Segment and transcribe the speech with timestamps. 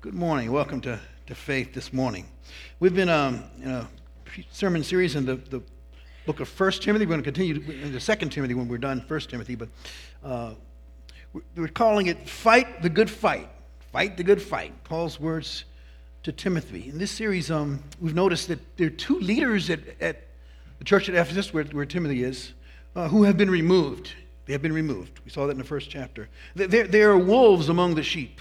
[0.00, 0.52] Good morning.
[0.52, 2.24] Welcome to, to Faith this morning.
[2.78, 3.88] We've been um, in a
[4.52, 5.60] sermon series in the, the
[6.24, 7.04] book of First Timothy.
[7.04, 9.68] We're going to continue in the Second Timothy when we're done First Timothy, but
[10.22, 10.54] uh,
[11.56, 13.48] we're calling it "Fight the Good Fight."
[13.90, 14.84] Fight the good fight.
[14.84, 15.64] Paul's words
[16.22, 16.88] to Timothy.
[16.88, 20.28] In this series, um, we've noticed that there are two leaders at, at
[20.78, 22.52] the church at Ephesus, where, where Timothy is,
[22.94, 24.12] uh, who have been removed.
[24.46, 25.18] They have been removed.
[25.24, 26.28] We saw that in the first chapter.
[26.54, 28.40] There, there are wolves among the sheep.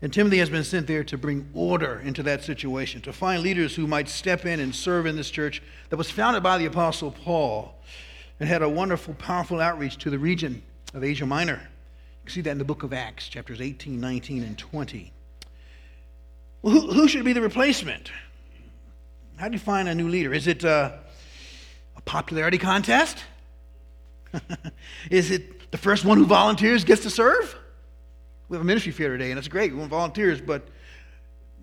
[0.00, 3.74] And Timothy has been sent there to bring order into that situation, to find leaders
[3.74, 7.10] who might step in and serve in this church that was founded by the Apostle
[7.10, 7.74] Paul
[8.38, 10.62] and had a wonderful, powerful outreach to the region
[10.94, 11.60] of Asia Minor.
[11.60, 15.12] You can see that in the book of Acts, chapters 18, 19, and 20.
[16.62, 18.12] Well, who, who should be the replacement?
[19.36, 20.32] How do you find a new leader?
[20.32, 20.92] Is it uh,
[21.96, 23.18] a popularity contest?
[25.10, 27.56] Is it the first one who volunteers gets to serve?
[28.48, 29.72] We have a ministry fair today, and it's great.
[29.72, 30.68] We want volunteers, but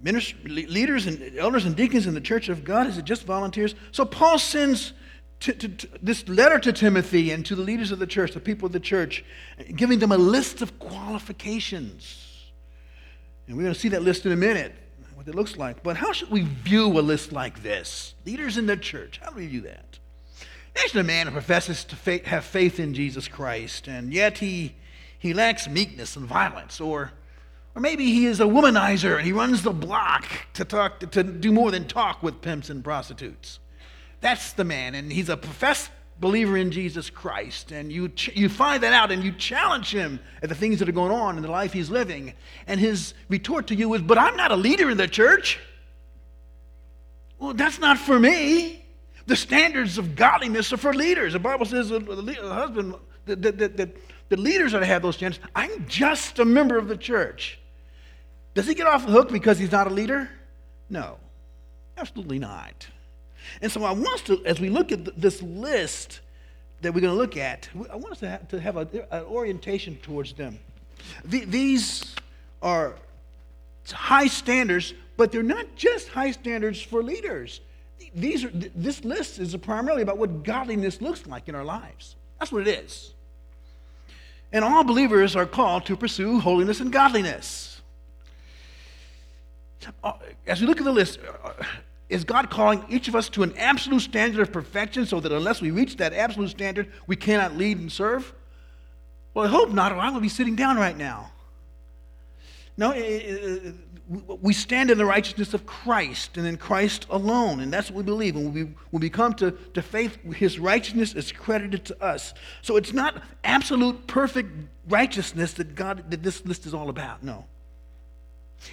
[0.02, 3.74] ministry, leaders and elders and deacons in the church of God, is it just volunteers?
[3.92, 4.94] So Paul sends
[5.42, 8.40] to, to, to this letter to Timothy and to the leaders of the church, the
[8.40, 9.26] people of the church,
[9.76, 12.52] giving them a list of qualifications.
[13.48, 14.74] And we're going to see that list in a minute,
[15.16, 15.82] what it looks like.
[15.82, 18.14] But how should we view a list like this?
[18.26, 20.00] Leaders in the church, how do we view that?
[20.76, 24.76] Imagine a man who professes to have faith in Jesus Christ, and yet he
[25.20, 27.12] he lacks meekness and violence, or,
[27.76, 31.24] or maybe he is a womanizer and he runs the block to, talk, to, to
[31.24, 33.60] do more than talk with pimps and prostitutes.
[34.22, 38.50] That's the man, and he's a professed believer in Jesus Christ, and you, ch- you
[38.50, 41.44] find that out and you challenge him at the things that are going on in
[41.44, 42.34] the life he's living,
[42.68, 45.60] and his retort to you is, But I'm not a leader in the church.
[47.38, 48.86] Well, that's not for me.
[49.28, 51.34] The standards of godliness are for leaders.
[51.34, 53.98] The Bible says a, a husband that, that, that,
[54.30, 55.44] the leaders are to have those standards.
[55.56, 57.60] I'm just a member of the church.
[58.54, 60.30] Does he get off the hook because he's not a leader?
[60.90, 61.18] No,
[61.98, 62.88] absolutely not.
[63.62, 66.22] And so I want us to, as we look at this list
[66.82, 69.24] that we're going to look at, I want us to have, to have a, an
[69.24, 70.60] orientation towards them.
[71.24, 72.16] The, these
[72.62, 72.96] are
[73.92, 77.62] high standards, but they're not just high standards for leaders.
[78.14, 82.16] These are, this list is primarily about what godliness looks like in our lives.
[82.40, 83.14] That's what it is.
[84.52, 87.82] And all believers are called to pursue holiness and godliness.
[90.04, 90.14] Uh,
[90.48, 91.52] as we look at the list, uh,
[92.10, 95.62] is God calling each of us to an absolute standard of perfection so that unless
[95.62, 98.34] we reach that absolute standard, we cannot lead and serve?
[99.34, 101.32] Well, I hope not, or I would be sitting down right now.
[102.78, 103.72] No, eh, eh, eh,
[104.08, 108.04] we stand in the righteousness of Christ and in Christ alone, and that's what we
[108.04, 108.36] believe.
[108.36, 112.34] And when we, when we come to, to faith, his righteousness is credited to us.
[112.62, 114.52] So it's not absolute perfect
[114.88, 117.24] righteousness that God that this list is all about.
[117.24, 117.46] No.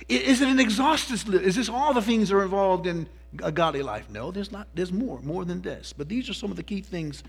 [0.09, 1.45] Is it an exhaustive list?
[1.45, 3.09] Is this all the things that are involved in
[3.43, 4.09] a godly life?
[4.11, 4.69] No, there's not.
[4.75, 5.93] There's more, more than this.
[5.93, 7.23] But these are some of the key things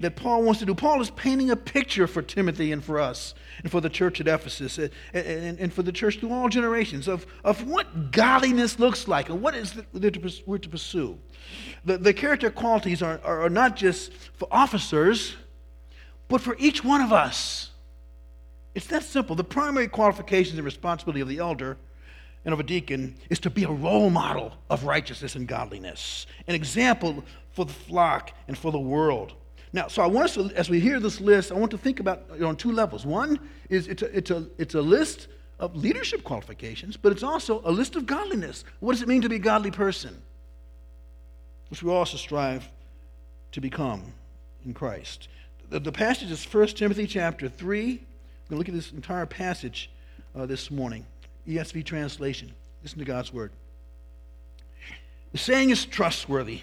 [0.00, 0.74] that Paul wants to do.
[0.74, 4.28] Paul is painting a picture for Timothy and for us and for the church at
[4.28, 9.08] Ephesus and, and, and for the church through all generations of, of what godliness looks
[9.08, 9.86] like and what is that
[10.46, 11.18] we're to pursue.
[11.84, 15.36] The, the character qualities are, are, are not just for officers,
[16.28, 17.70] but for each one of us.
[18.74, 19.34] It's that simple.
[19.34, 21.78] The primary qualifications and responsibility of the elder
[22.44, 26.54] and of a deacon is to be a role model of righteousness and godliness, an
[26.54, 29.32] example for the flock and for the world.
[29.72, 32.00] Now, so I want us to, as we hear this list, I want to think
[32.00, 33.04] about it on two levels.
[33.04, 37.60] One is it's a, it's, a, it's a list of leadership qualifications, but it's also
[37.64, 38.64] a list of godliness.
[38.80, 40.22] What does it mean to be a godly person?
[41.68, 42.68] Which we also strive
[43.52, 44.02] to become
[44.64, 45.28] in Christ.
[45.68, 47.84] The, the passage is 1 Timothy chapter 3.
[47.84, 48.04] We're going
[48.50, 49.90] to look at this entire passage
[50.34, 51.04] uh, this morning.
[51.46, 52.52] ESV translation.
[52.82, 53.52] Listen to God's word.
[55.32, 56.62] The saying is trustworthy.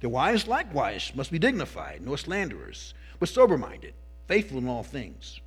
[0.00, 3.94] Their wives likewise must be dignified, nor slanderers, but sober minded,
[4.26, 5.40] faithful in all things.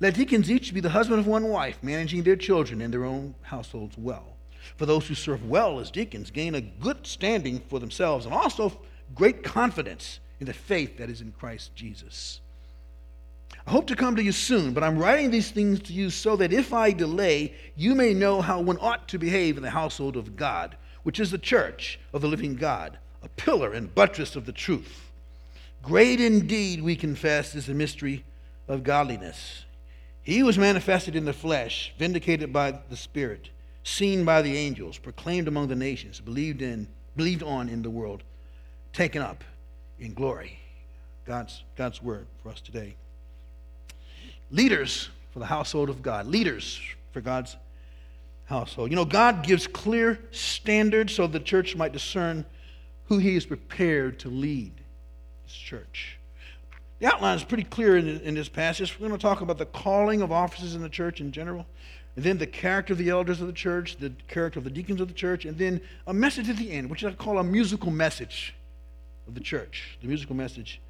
[0.00, 3.34] Let deacons each be the husband of one wife, managing their children and their own
[3.42, 4.36] households well.
[4.76, 8.72] For those who serve well as deacons gain a good standing for themselves and also
[9.14, 12.40] great confidence in the faith that is in Christ Jesus.
[13.66, 16.36] I hope to come to you soon, but I'm writing these things to you so
[16.36, 20.16] that if I delay, you may know how one ought to behave in the household
[20.16, 24.46] of God, which is the church of the living God, a pillar and buttress of
[24.46, 25.10] the truth.
[25.82, 28.24] Great indeed, we confess, is the mystery
[28.68, 29.64] of godliness.
[30.22, 33.50] He was manifested in the flesh, vindicated by the Spirit,
[33.82, 36.86] seen by the angels, proclaimed among the nations, believed in,
[37.16, 38.22] believed on in the world,
[38.92, 39.44] taken up
[39.98, 40.58] in glory.
[41.26, 42.96] God's, God's word for us today.
[44.50, 46.26] Leaders for the household of God.
[46.26, 46.80] Leaders
[47.12, 47.56] for God's
[48.44, 48.90] household.
[48.90, 52.44] You know, God gives clear standards so the church might discern
[53.06, 54.72] who he is prepared to lead
[55.46, 56.18] his church.
[57.00, 58.98] The outline is pretty clear in, in this passage.
[58.98, 61.66] We're going to talk about the calling of offices in the church in general,
[62.16, 65.00] and then the character of the elders of the church, the character of the deacons
[65.00, 67.90] of the church, and then a message at the end, which I call a musical
[67.90, 68.54] message
[69.26, 70.80] of the church, the musical message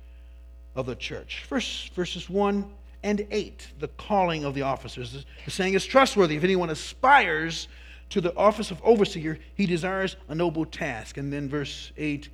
[0.76, 1.44] of the church.
[1.49, 2.64] First, verses 1
[3.02, 5.25] and 8, the calling of the officers.
[5.44, 6.37] The saying is trustworthy.
[6.37, 7.69] If anyone aspires
[8.10, 11.16] to the office of overseer, he desires a noble task.
[11.16, 12.28] And then verse 8,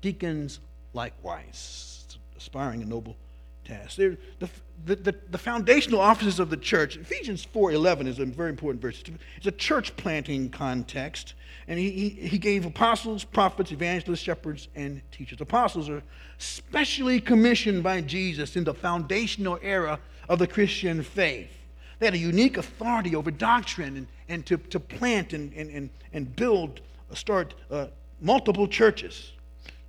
[0.00, 0.60] deacons
[0.92, 1.88] likewise
[2.38, 3.16] aspiring a noble
[3.64, 3.96] task.
[3.96, 4.48] The, the,
[4.96, 9.02] the, the, foundational offices of the church, Ephesians 4.11 is a very important verse.
[9.36, 11.34] It's a church planting context.
[11.66, 15.40] And he, he, gave apostles, prophets, evangelists, shepherds, and teachers.
[15.42, 16.02] Apostles are
[16.38, 19.98] specially commissioned by Jesus in the foundational era
[20.30, 21.50] of the Christian faith.
[21.98, 25.90] They had a unique authority over doctrine and, and to, to plant and, and, and
[26.12, 26.80] and build,
[27.10, 27.86] uh, start uh,
[28.20, 29.32] multiple churches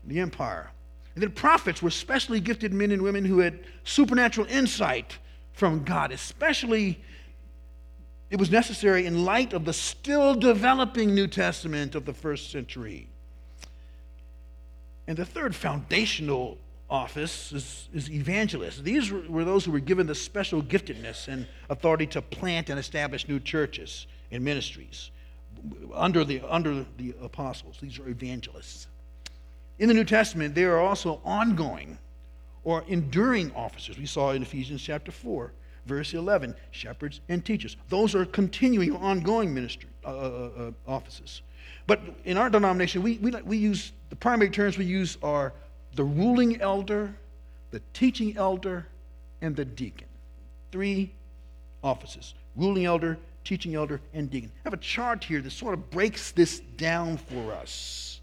[0.04, 0.72] in the empire.
[1.16, 5.18] And then prophets were specially gifted men and women who had supernatural insight
[5.54, 7.04] from God, especially
[8.30, 13.10] it was necessary in light of the still developing New Testament of the first century.
[15.08, 16.60] And the third foundational
[16.92, 18.82] office is, is evangelists.
[18.82, 23.28] These were those who were given the special giftedness and authority to plant and establish
[23.28, 25.12] new churches and ministries
[25.94, 27.78] under the, under the apostles.
[27.82, 28.88] These are evangelists.
[29.80, 31.98] In the New Testament, there are also ongoing
[32.64, 33.98] or enduring officers.
[33.98, 35.52] We saw in Ephesians chapter 4,
[35.86, 37.78] verse 11, shepherds and teachers.
[37.88, 41.42] Those are continuing, ongoing ministry uh, uh, uh, offices.
[41.88, 45.54] But in our denomination, we, we, we use the primary terms we use are
[45.96, 47.16] the ruling elder,
[47.72, 48.86] the teaching elder,
[49.42, 50.08] and the deacon.
[50.72, 51.12] Three
[51.84, 53.18] offices ruling elder,
[53.50, 54.52] teaching elder, and deacon.
[54.58, 58.22] I have a chart here that sort of breaks this down for us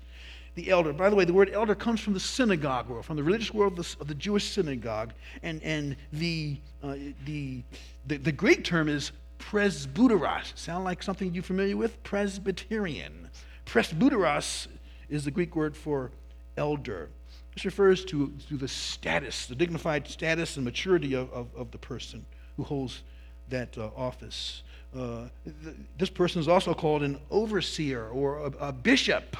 [0.54, 0.92] the elder.
[0.92, 3.78] By the way, the word elder comes from the synagogue world, from the religious world
[3.78, 5.12] of the, of the Jewish synagogue.
[5.42, 6.94] And, and the, uh,
[7.26, 7.62] the,
[8.06, 10.56] the, the, Greek term is presbyteros.
[10.56, 12.02] Sound like something you're familiar with?
[12.04, 13.28] Presbyterian.
[13.66, 14.68] Presbyteros
[15.10, 16.10] is the Greek word for
[16.56, 17.10] elder.
[17.52, 21.78] This refers to, to the status, the dignified status and maturity of, of, of the
[21.78, 22.24] person
[22.56, 23.02] who holds
[23.48, 24.62] that uh, office.
[24.96, 29.36] Uh, th- this person is also called an overseer or a, a bishop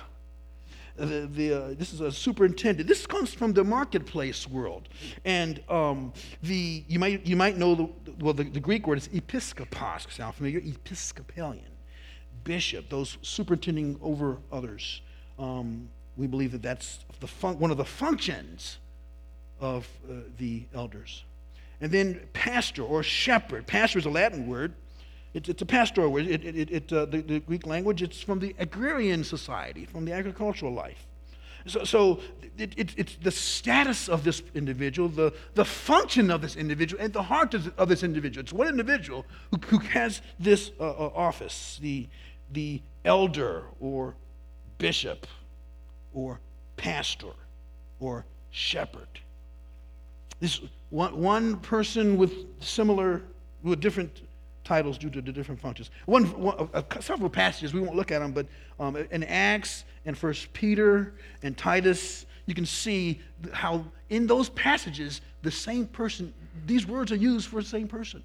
[0.96, 2.88] the, the uh, this is a superintendent.
[2.88, 4.88] This comes from the marketplace world,
[5.25, 9.08] and um, the you might you might know the well the, the Greek word is
[9.08, 10.10] episkopos.
[10.10, 10.60] Sound familiar?
[10.64, 11.70] Episcopalian,
[12.44, 12.88] bishop.
[12.88, 15.02] Those superintending over others.
[15.38, 18.78] Um, we believe that that's the fun- one of the functions
[19.60, 21.25] of uh, the elders.
[21.82, 23.66] And then pastor or shepherd.
[23.66, 24.72] Pastor is a Latin word
[25.37, 26.26] it's, a pastoral word.
[26.26, 30.12] It, it, it, uh, the, the, Greek language, it's from the agrarian society, from the
[30.12, 31.07] agricultural life.
[31.66, 32.21] So, so
[32.57, 37.23] it, it's the status of this individual, the, the function of this individual, and the
[37.23, 38.43] heart of, of this individual.
[38.43, 42.09] It's one individual who, who has this uh, uh, office, the,
[42.52, 44.14] the elder or
[44.78, 45.26] bishop
[46.14, 46.40] or
[46.76, 47.35] pastor
[48.00, 49.09] or shepherd.
[50.40, 53.23] This one, one person with similar,
[53.62, 54.23] with different
[54.66, 55.90] titles due to the different functions.
[56.04, 58.46] One, one uh, several passages, we won't look at them, but
[58.78, 63.20] um, in Acts and First Peter and Titus, you can see
[63.52, 66.35] how in those passages, the same person,
[66.66, 68.23] these words are used for the same person,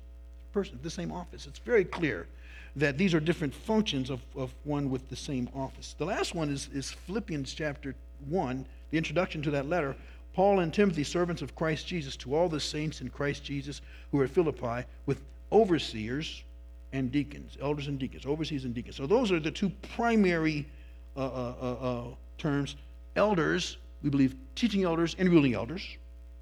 [0.51, 1.47] person, the same office.
[1.47, 2.27] It's very clear
[2.75, 5.95] that these are different functions of, of one with the same office.
[5.97, 7.95] The last one is, is Philippians chapter
[8.29, 9.95] 1, the introduction to that letter,
[10.33, 13.81] Paul and Timothy, servants of Christ Jesus, to all the saints in Christ Jesus
[14.11, 15.21] who are at Philippi, with
[15.51, 16.43] overseers
[16.93, 18.95] and deacons, elders and deacons, overseers and deacons.
[18.95, 20.67] So those are the two primary
[21.15, 22.03] uh, uh, uh, uh
[22.37, 22.75] terms.
[23.15, 25.85] Elders, we believe, teaching elders and ruling elders,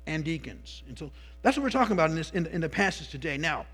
[0.06, 0.84] and deacons.
[0.88, 1.12] And so
[1.42, 3.38] that's what we're talking about in, this, in, in the passage today.
[3.38, 3.66] Now,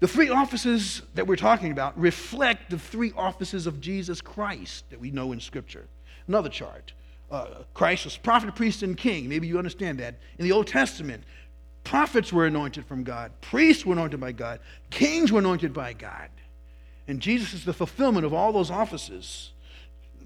[0.00, 5.00] the three offices that we're talking about reflect the three offices of Jesus Christ that
[5.00, 5.86] we know in Scripture.
[6.26, 6.92] Another chart.
[7.30, 9.28] Uh, Christ was prophet, priest, and king.
[9.28, 10.16] Maybe you understand that.
[10.38, 11.22] In the Old Testament,
[11.84, 14.60] prophets were anointed from God, priests were anointed by God,
[14.90, 16.28] kings were anointed by God.
[17.08, 19.50] And Jesus is the fulfillment of all those offices.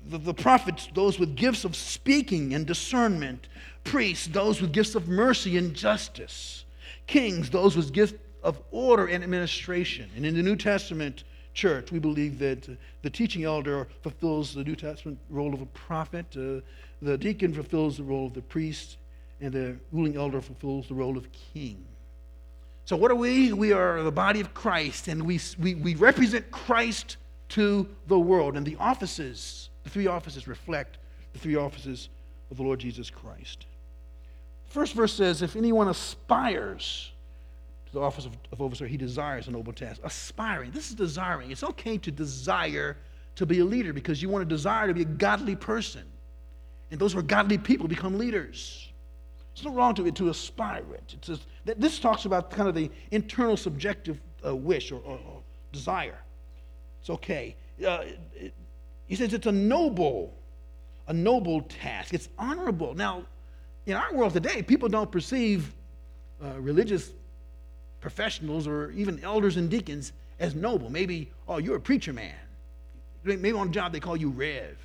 [0.06, 3.48] The, the prophets, those with gifts of speaking and discernment,
[3.84, 6.64] priests, those with gifts of mercy and justice,
[7.06, 10.10] kings, those with gifts of order and administration.
[10.14, 12.68] And in the New Testament church, we believe that
[13.02, 16.60] the teaching elder fulfills the New Testament role of a prophet, uh,
[17.00, 18.98] the deacon fulfills the role of the priest,
[19.44, 21.84] and the ruling elder fulfills the role of king.
[22.86, 23.52] So, what are we?
[23.52, 27.18] We are the body of Christ, and we, we, we represent Christ
[27.50, 28.56] to the world.
[28.56, 30.98] And the offices, the three offices, reflect
[31.32, 32.08] the three offices
[32.50, 33.66] of the Lord Jesus Christ.
[34.66, 37.12] First verse says, If anyone aspires
[37.86, 40.00] to the office of, of overseer, he desires a noble task.
[40.04, 40.70] Aspiring.
[40.70, 41.50] This is desiring.
[41.50, 42.96] It's okay to desire
[43.36, 46.04] to be a leader because you want to desire to be a godly person.
[46.90, 48.90] And those who are godly people become leaders.
[49.54, 51.14] There's no wrong to to aspire it.
[51.16, 55.42] It's just, this talks about kind of the internal subjective uh, wish or, or, or,
[55.72, 56.18] desire.
[57.00, 57.56] It's okay.
[57.84, 58.54] Uh, it,
[59.06, 60.34] he says it's a noble,
[61.08, 62.14] a noble task.
[62.14, 62.94] It's honorable.
[62.94, 63.26] Now,
[63.86, 65.74] in our world today, people don't perceive
[66.42, 67.12] uh, religious
[68.00, 70.90] professionals or even elders and deacons as noble.
[70.90, 72.34] Maybe, oh, you're a preacher man.
[73.24, 74.76] Maybe on a job they call you Rev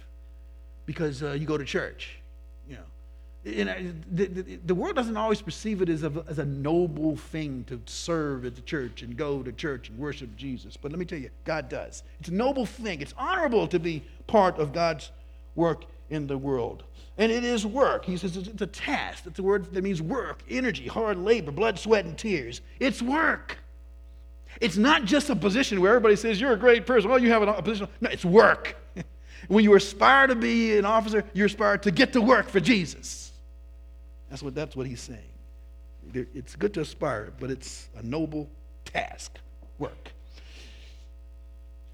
[0.85, 2.19] because uh, you go to church.
[2.67, 2.83] You know,
[3.45, 7.15] and, know, the, the, the, world doesn't always perceive it as a, as a noble
[7.15, 10.75] thing to serve at the church and go to church and worship Jesus.
[10.75, 12.03] But let me tell you, God does.
[12.19, 13.01] It's a noble thing.
[13.01, 15.11] It's honorable to be part of God's
[15.55, 16.83] work in the world.
[17.17, 18.03] And it is work.
[18.03, 19.23] He says it's a task.
[19.25, 22.61] It's a word that means work, energy, hard labor, blood, sweat, and tears.
[22.79, 23.57] It's work.
[24.59, 27.09] It's not just a position where everybody says you're a great person.
[27.11, 27.87] Oh, you have a position.
[28.01, 28.75] No, it's work.
[29.47, 33.28] when you aspire to be an officer, you aspire to get to work for Jesus.
[34.29, 35.31] That's what, that's what he's saying.
[36.13, 38.49] It's good to aspire, but it's a noble
[38.85, 39.37] task,
[39.77, 40.11] work.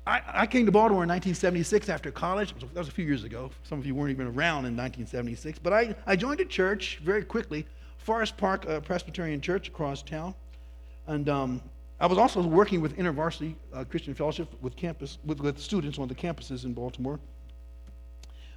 [0.07, 2.53] I, I, came to Baltimore in 1976 after college.
[2.59, 3.49] That was a few years ago.
[3.63, 5.57] Some of you weren't even around in 1976.
[5.57, 7.65] But I, I joined a church very quickly,
[7.97, 10.35] Forest Park uh, Presbyterian Church across town.
[11.07, 11.61] And um,
[11.99, 16.07] I was also working with InterVarsity uh, Christian Fellowship with, campus, with, with students on
[16.07, 17.19] the campuses in Baltimore.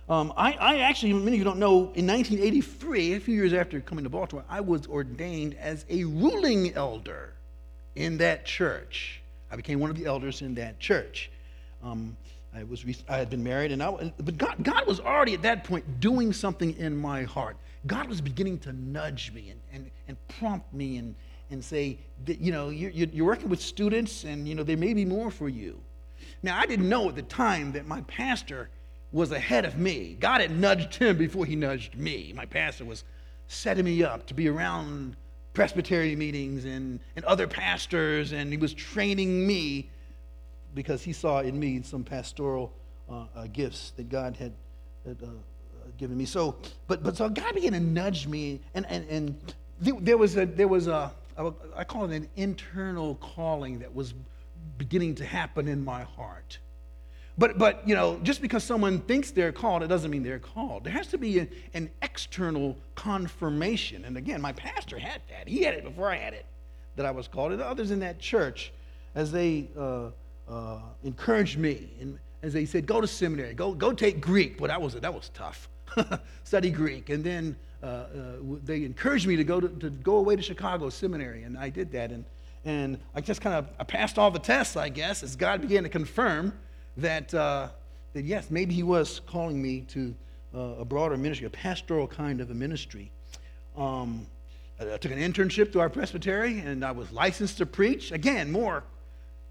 [0.09, 3.79] Um, I, I, actually, many of you don't know, in 1983, a few years after
[3.81, 7.35] coming to Baltimore, I was ordained as a ruling elder
[7.95, 9.21] in that church.
[9.51, 11.31] I became one of the elders in that church.
[11.85, 12.17] Um,
[12.55, 15.65] I, was, I had been married, and I, but God, God was already at that
[15.65, 17.59] point doing something in my heart.
[17.87, 21.15] God was beginning to nudge me and, and, and prompt me and,
[21.51, 24.95] and say, that, you know, you're, you're working with students, and, you know, there may
[24.95, 25.79] be more for you.
[26.43, 28.71] Now, I didn't know at the time that my pastor
[29.13, 30.17] was ahead of me.
[30.19, 32.33] God had nudged him before he nudged me.
[32.35, 33.05] My pastor was
[33.47, 35.17] setting me up to be around
[35.55, 39.91] Presbyterian meetings and, and other pastors, and he was training me
[40.75, 42.73] because he saw in me some pastoral
[43.11, 44.53] uh, uh, gifts that God had,
[45.07, 45.29] had uh,
[45.97, 46.27] given me.
[46.27, 50.45] So, but but so God began to nudge me, and and and there was a
[50.45, 51.13] there was a
[51.77, 54.13] I call it an internal calling that was
[54.77, 56.59] beginning to happen in my heart.
[57.39, 60.83] But, but you know, just because someone thinks they're called, it doesn't mean they're called.
[60.83, 64.05] There has to be a, an external confirmation.
[64.05, 65.47] And again, my pastor had that.
[65.47, 66.47] He had it before I had it,
[66.97, 67.53] that I was called.
[67.53, 68.73] And others in that church,
[69.15, 70.09] as they uh,
[70.49, 74.59] uh, encouraged me and as they said, go to seminary, go, go take Greek.
[74.59, 75.69] But that was, that was tough.
[76.45, 77.09] Study Greek.
[77.09, 78.07] And then uh, uh,
[78.65, 81.45] they encouraged me to go, to, to go away to Chicago Seminary.
[81.45, 82.11] And I did that.
[82.11, 82.25] And,
[82.65, 85.85] and I just kind of I passed all the tests, I guess, as God began
[85.85, 86.53] to confirm
[86.99, 87.69] that, uh,
[88.13, 90.15] that yes, maybe He was calling me to
[90.55, 93.11] uh, a broader ministry, a pastoral kind of a ministry.
[93.77, 94.27] Um,
[94.81, 98.13] I took an internship through our presbytery, and I was licensed to preach.
[98.13, 98.85] Again, more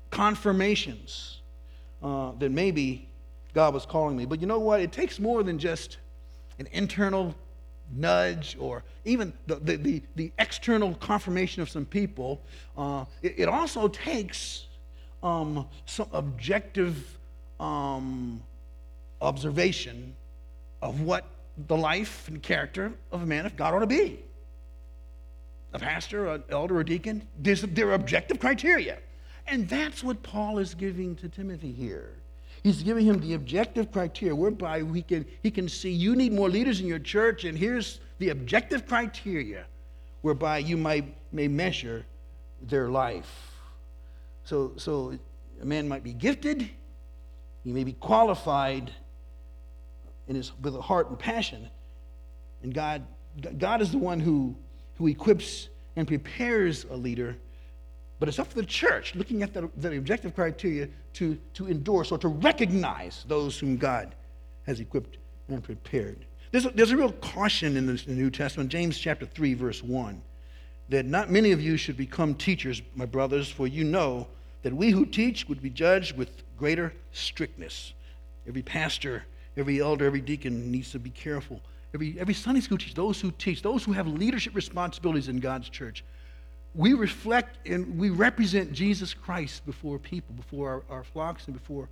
[0.10, 1.42] confirmations
[2.02, 3.10] uh, that maybe
[3.54, 4.26] God was calling me.
[4.26, 4.82] But you know what?
[4.82, 5.98] It takes more than just
[6.60, 7.36] an internal
[7.94, 12.42] nudge or even the, the, the, the external confirmation of some people.
[12.78, 14.66] Uh, it, it, also takes
[15.24, 17.18] um, some objective
[17.60, 18.42] um,
[19.22, 20.16] observation
[20.82, 21.26] of what
[21.68, 24.20] the life and character of a man of God ought to be.
[25.74, 29.00] A pastor, an elder, or deacon, there's, there are objective criteria.
[29.48, 32.12] And that's what Paul is giving to Timothy here.
[32.64, 36.50] He's giving him the objective criteria whereby he can, he can see you need more
[36.50, 39.66] leaders in your church, and here's the objective criteria
[40.22, 42.06] whereby you might, may measure
[42.62, 43.52] their life.
[44.44, 45.18] So, so
[45.62, 46.70] a man might be gifted,
[47.68, 48.92] he may be qualified
[50.28, 51.70] in his, with a heart and passion,
[52.64, 53.06] and God,
[53.58, 54.56] God is the one who,
[54.98, 57.38] who equips and prepares a leader
[58.20, 62.12] but it's up to the church, looking at the, the objective criteria, to, to endorse
[62.12, 64.16] or to recognize those whom God
[64.66, 65.18] has equipped
[65.50, 66.26] and prepared.
[66.52, 69.54] There's a, there's a real caution in the, in the New Testament, James chapter 3,
[69.54, 70.22] verse 1,
[70.90, 74.28] that not many of you should become teachers, my brothers, for you know
[74.64, 77.94] that we who teach would be judged with greater strictness.
[78.48, 79.24] Every pastor,
[79.56, 81.62] every elder, every deacon needs to be careful.
[81.94, 85.70] Every, every Sunday school teacher, those who teach, those who have leadership responsibilities in God's
[85.70, 86.04] church,
[86.76, 91.90] we reflect and we represent Jesus Christ before people, before our, our, flocks, and before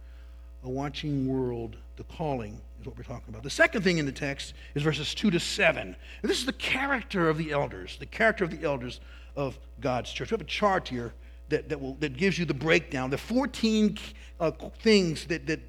[0.64, 1.76] a watching world.
[1.96, 3.44] The calling is what we're talking about.
[3.44, 5.88] The second thing in the text is verses 2 to 7.
[5.88, 5.96] And
[6.30, 9.00] this is the character of the elders, the character of the elders
[9.36, 10.30] of God's church.
[10.30, 11.14] We have a chart here
[11.50, 13.98] that, that, will, that gives you the breakdown, the 14
[14.40, 15.60] uh, things that, that,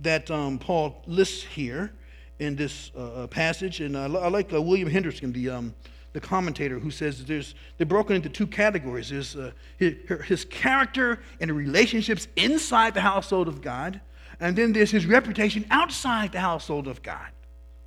[0.00, 1.92] that um, Paul lists here
[2.38, 3.80] in this uh, passage.
[3.80, 5.74] And I, I like uh, William Hendriksen, the um,
[6.14, 11.18] the commentator who says there's, they're broken into two categories there's uh, his, his, character
[11.40, 14.00] and relationships inside the household of God,
[14.38, 17.26] and then there's his reputation outside the household of God.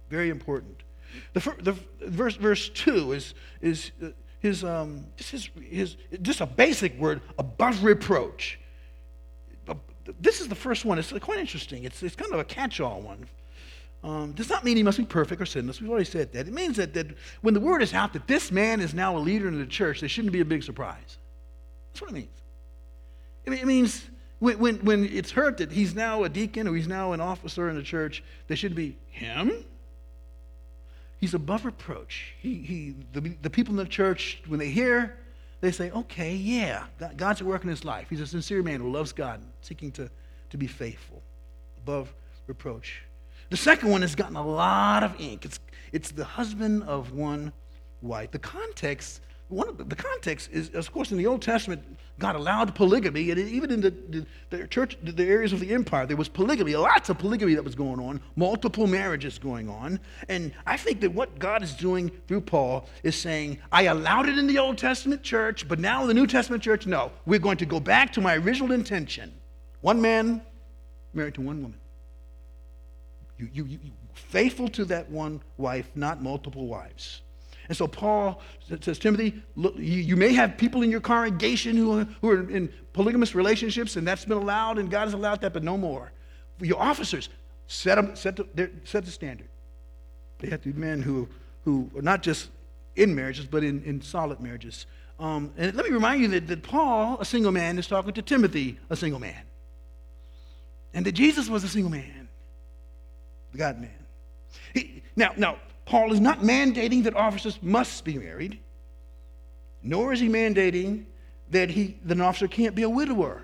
[0.10, 0.84] Very important.
[1.34, 1.78] The, the
[2.10, 7.22] verse, verse 2 is, is uh, his, um, just, his, his, just a basic word,
[7.38, 8.60] above reproach.
[10.22, 10.98] This is the first one.
[10.98, 11.84] It's quite interesting.
[11.84, 13.28] It's, it's kind of a catch all one
[14.04, 15.82] um, does not mean he must be perfect or sinless.
[15.82, 16.48] We've already said that.
[16.48, 17.08] It means that, that
[17.42, 20.00] when the word is out that this man is now a leader in the church,
[20.00, 21.18] there shouldn't be a big surprise.
[21.92, 22.42] That's what it means.
[23.46, 24.06] It means
[24.40, 27.70] when, when, when it's heard that he's now a deacon or he's now an officer
[27.70, 29.66] in the church, there should be him.
[31.20, 32.34] He's above reproach.
[32.40, 35.18] He, he, the, the people in the church, when they hear,
[35.62, 38.08] they say, okay, yeah, God's at work in his life.
[38.10, 40.10] He's a sincere man who loves God, seeking to,
[40.52, 41.24] to be faithful,
[41.78, 42.14] above
[42.46, 43.02] reproach.
[43.50, 45.46] The second one has gotten a lot of ink.
[45.46, 45.60] It's,
[45.92, 47.52] it's the husband of one
[48.02, 48.32] wife.
[48.32, 51.82] The context, one of the, the context is, of course, in the Old Testament,
[52.20, 56.06] God allowed polygamy, and even in the, the, the, church, the areas of the empire,
[56.06, 60.00] there was polygamy, lots of polygamy that was going on, multiple marriages going on.
[60.28, 64.38] And I think that what God is doing through Paul is saying, I allowed it
[64.38, 67.12] in the Old Testament church, but now in the New Testament church, no.
[67.26, 69.34] We're going to go back to my original intention.
[69.82, 70.42] One man
[71.14, 71.80] married to one woman.
[73.38, 73.80] You, you, you,
[74.14, 77.22] faithful to that one wife, not multiple wives.
[77.68, 78.42] And so Paul
[78.82, 82.72] says, Timothy, look, you, may have people in your congregation who are, who are in
[82.94, 86.12] polygamous relationships, and that's been allowed, and God has allowed that, but no more.
[86.62, 87.30] Your officers,
[87.68, 89.50] set, them, set, the, set the standard.
[90.40, 91.28] They have to be men who,
[91.66, 92.50] who are not just
[92.96, 94.86] in marriages, but in, in solid marriages.
[95.20, 98.22] Um, and let me remind you that, that Paul, a single man, is talking to
[98.22, 99.42] Timothy, a single man.
[100.94, 102.28] And that Jesus was a single man
[103.52, 105.02] the God man.
[105.16, 108.60] Now, now, Paul is not mandating that officers must be married,
[109.82, 111.06] nor is he mandating
[111.50, 113.44] that he, that an officer can't be a widower,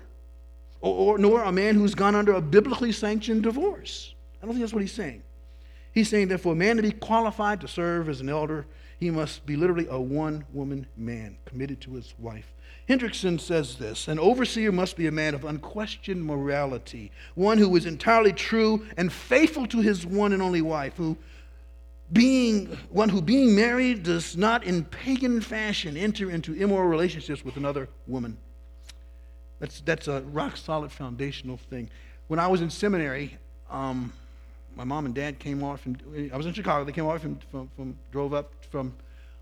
[0.82, 4.14] or, or nor a man who's gone under a biblically sanctioned divorce.
[4.42, 5.22] I don't think that's what he's saying.
[5.92, 8.66] He's saying that for a man to be qualified to serve as an elder,
[9.00, 12.52] he must be literally a one woman man committed to his wife.
[12.90, 17.86] Hendriksen says this An overseer must be a man of unquestioned morality, one who is
[17.86, 21.16] entirely true and faithful to his one and only wife, who
[22.12, 27.56] being one who being married does not in pagan fashion enter into immoral relationships with
[27.56, 28.36] another woman.
[29.58, 31.88] That's, that's a rock solid foundational thing.
[32.28, 33.38] When I was in seminary,
[33.70, 34.12] um,
[34.76, 37.38] my mom and dad came off and I was in Chicago, they came off from,
[37.50, 38.94] from, from drove up from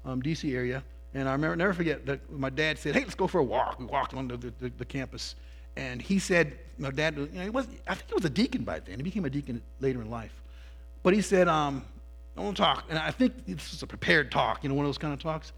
[0.05, 0.83] um, DC area,
[1.15, 3.79] and I remember, never forget that my dad said, "Hey, let's go for a walk."
[3.79, 5.37] We walked on the, the, the campus,
[5.77, 8.65] and he said, "My dad, you know, he was I think he was a deacon
[8.65, 8.97] by then.
[8.97, 10.43] He became a deacon later in life,
[11.03, 11.85] but he said, um,
[12.37, 14.85] I want to talk." And I think this was a prepared talk, you know, one
[14.85, 15.53] of those kind of talks.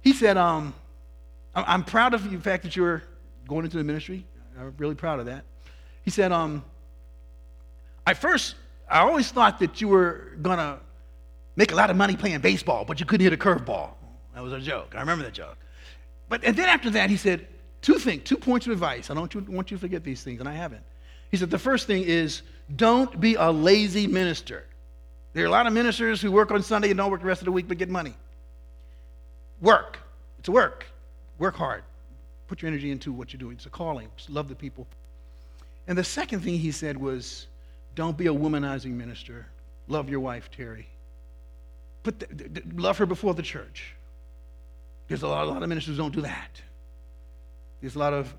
[0.00, 0.74] He said, um,
[1.54, 3.02] "I'm proud of the fact that you're
[3.46, 4.26] going into the ministry.
[4.58, 5.44] I'm really proud of that."
[6.02, 6.64] He said, um,
[8.06, 8.54] "I first,
[8.88, 10.78] I always thought that you were gonna
[11.56, 13.90] make a lot of money playing baseball, but you couldn't hit a curveball."
[14.34, 14.94] That was a joke.
[14.94, 15.56] I remember that joke.
[16.28, 17.46] But and then after that, he said
[17.82, 19.10] two things, two points of advice.
[19.10, 20.82] I don't want you to forget these things, and I haven't.
[21.30, 22.42] He said the first thing is
[22.74, 24.66] don't be a lazy minister.
[25.36, 27.42] There are a lot of ministers who work on Sunday and don't work the rest
[27.42, 28.14] of the week but get money.
[29.60, 29.98] Work.
[30.38, 30.86] It's work.
[31.38, 31.82] Work hard.
[32.48, 33.56] Put your energy into what you're doing.
[33.56, 34.08] It's a calling.
[34.16, 34.86] Just love the people.
[35.88, 37.48] And the second thing he said was
[37.94, 39.44] don't be a womanizing minister.
[39.88, 40.88] Love your wife, Terry.
[42.02, 43.92] Put the, love her before the church.
[45.06, 46.62] There's a lot, a lot of ministers don't do that.
[47.82, 48.32] There's a lot of,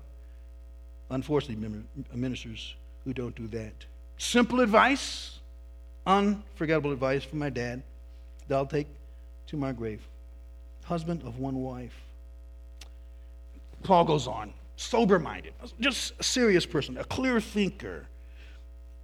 [1.10, 1.80] unfortunately,
[2.12, 3.84] ministers who don't do that.
[4.16, 5.37] Simple advice,
[6.08, 7.82] unforgettable advice from my dad
[8.48, 8.88] that I'll take
[9.48, 10.08] to my grave.
[10.84, 11.94] Husband of one wife.
[13.82, 18.06] Paul goes on, sober minded, just a serious person, a clear thinker.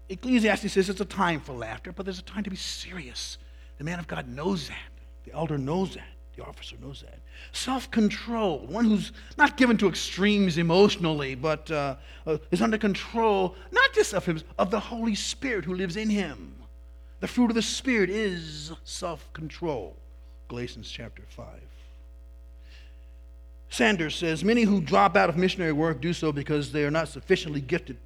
[0.08, 3.38] Ecclesiastes says it's a time for laughter, but there's a time to be serious.
[3.78, 4.76] The man of God knows that.
[5.24, 6.08] The elder knows that.
[6.36, 7.20] The officer knows that.
[7.52, 13.54] Self control, one who's not given to extremes emotionally, but uh, uh, is under control,
[13.70, 16.63] not just of him, of the Holy Spirit who lives in him.
[17.24, 19.96] The fruit of the Spirit is self control.
[20.48, 21.46] Galatians chapter 5.
[23.70, 27.08] Sanders says Many who drop out of missionary work do so because they are not
[27.08, 27.96] sufficiently gifted.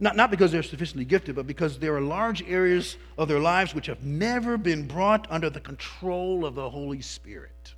[0.00, 3.74] Not, not because they're sufficiently gifted, but because there are large areas of their lives
[3.74, 7.74] which have never been brought under the control of the Holy Spirit.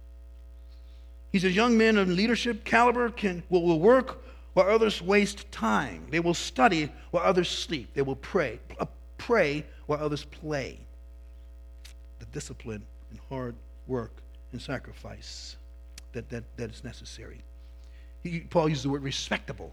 [1.33, 6.07] He says young men of leadership caliber can, will, will work while others waste time.
[6.11, 7.95] They will study while others sleep.
[7.95, 8.87] They will pray, uh,
[9.19, 10.84] pray while others play.
[12.35, 13.55] Discipline and hard
[13.87, 14.11] work
[14.53, 15.57] and sacrifice
[16.13, 17.41] that, that, that is necessary.
[18.25, 19.73] He, Paul uses the word respectable,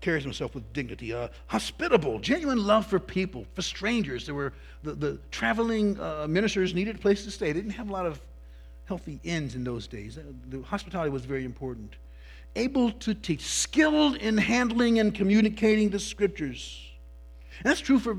[0.00, 4.24] carries himself with dignity, uh, hospitable, genuine love for people, for strangers.
[4.24, 7.52] There were the, the traveling uh, ministers needed a place to stay.
[7.52, 8.20] They didn't have a lot of
[8.86, 10.16] healthy inns in those days.
[10.16, 11.96] Uh, the hospitality was very important.
[12.56, 16.80] Able to teach, skilled in handling and communicating the scriptures.
[17.58, 18.16] And that's true for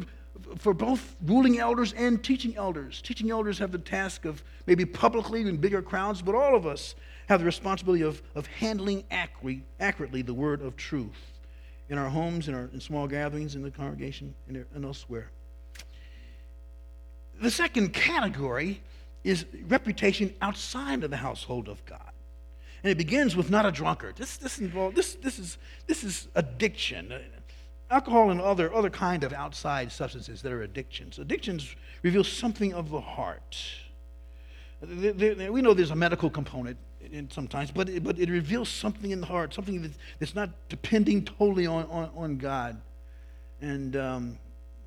[0.58, 3.02] for both ruling elders and teaching elders.
[3.02, 6.96] Teaching elders have the task of maybe publicly in bigger crowds, but all of us
[7.28, 11.40] have the responsibility of, of handling accurately, the word of truth
[11.90, 15.32] in our homes, in our in small gatherings, in the congregation, and, elsewhere.
[17.42, 18.82] The second category
[19.24, 22.12] is reputation outside of the household of God.
[22.84, 24.16] And it begins with not a drunkard.
[24.16, 27.14] This, this, involve, this, this, is, this is addiction
[27.90, 31.20] alcohol and other, other kind of outside substances that are addictions.
[31.20, 33.58] Addictions reveal something of the heart.
[34.82, 36.78] We know there's a medical component
[37.30, 41.66] sometimes, but it, but it reveals something in the heart, something that's not depending totally
[41.66, 42.80] on, on, on God.
[43.62, 44.38] And um,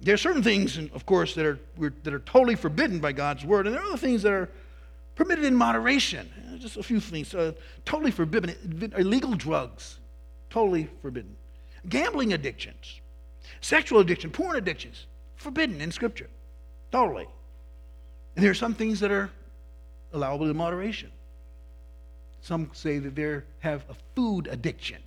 [0.00, 1.58] there are certain things, of course, that are,
[2.04, 4.48] that are totally forbidden by God's word, and there are other things that are
[5.14, 6.30] permitted in moderation.
[6.58, 7.34] Just a few things.
[7.34, 7.52] Uh,
[7.84, 8.92] totally forbidden.
[8.96, 9.98] Illegal drugs,
[10.48, 11.36] totally forbidden.
[11.88, 13.00] Gambling addictions,
[13.60, 16.28] sexual addiction, porn addictions, forbidden in Scripture.
[16.90, 17.26] Totally.
[18.36, 19.30] And there are some things that are
[20.12, 21.10] allowable in moderation.
[22.40, 25.02] Some say that they have a food addiction.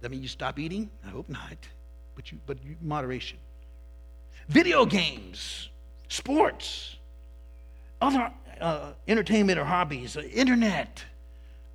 [0.00, 0.90] That mean you stop eating?
[1.04, 1.56] I hope not.
[2.14, 3.38] But you, but you, moderation.
[4.48, 5.68] Video games,
[6.08, 6.96] sports,
[8.00, 11.04] other uh, entertainment or hobbies, uh, internet,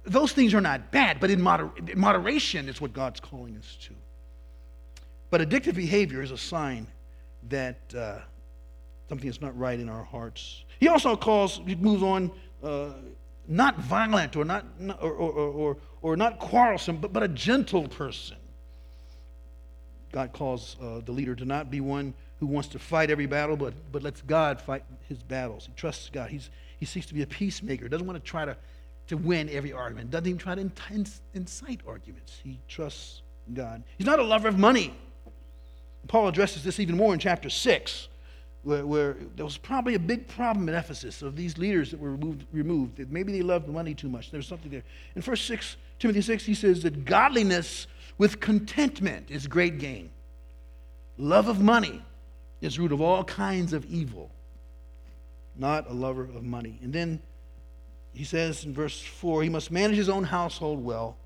[0.05, 3.93] those things are not bad, but in, moder- moderation is what God's calling us to.
[5.29, 6.87] But addictive behavior is a sign
[7.49, 8.19] that uh,
[9.09, 10.63] something is not right in our hearts.
[10.79, 12.31] He also calls, he moves on,
[12.63, 12.89] uh,
[13.47, 14.65] not violent or not,
[15.01, 18.37] or, or, or, or, not quarrelsome, but, but a gentle person.
[20.11, 23.57] God calls uh, the leader to not be one who wants to fight every battle,
[23.57, 25.65] but, but lets God fight his battles.
[25.65, 26.29] He trusts God.
[26.29, 28.55] He's, he seeks to be a peacemaker, doesn't want to try to
[29.07, 30.69] to win every argument, doesn't even try to
[31.33, 32.39] incite arguments.
[32.43, 33.21] He trusts
[33.53, 33.83] God.
[33.97, 34.93] He's not a lover of money.
[36.07, 38.07] Paul addresses this even more in chapter 6,
[38.63, 42.11] where, where there was probably a big problem in Ephesus of these leaders that were
[42.11, 43.11] removed, removed.
[43.11, 44.31] Maybe they loved money too much.
[44.31, 44.83] There was something there.
[45.15, 47.87] In 1 6, Timothy 6, he says that godliness
[48.17, 50.09] with contentment is great gain.
[51.17, 52.01] Love of money
[52.61, 54.31] is root of all kinds of evil.
[55.55, 56.79] Not a lover of money.
[56.83, 57.21] And then
[58.15, 61.17] he says in verse 4 he must manage his own household well,